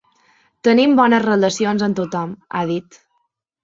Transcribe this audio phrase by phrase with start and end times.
[0.67, 3.03] Tenim bones relacions amb tothom, ha dit.